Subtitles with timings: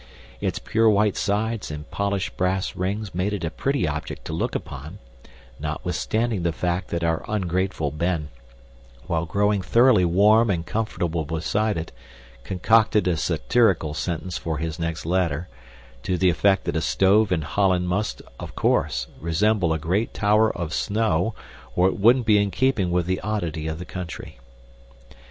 [0.39, 4.55] Its pure white sides and polished brass rings made it a pretty object to look
[4.55, 4.97] upon,
[5.59, 8.29] notwithstanding the fact that our ungrateful Ben,
[9.05, 11.91] while growing thoroughly warm and comfortable beside it,
[12.43, 15.47] concocted a satirical sentence for his next letter,
[16.01, 20.51] to the effect that a stove in Holland must, of course, resemble a great tower
[20.57, 21.35] of snow
[21.75, 24.39] or it wouldn't be in keeping with the oddity of the country.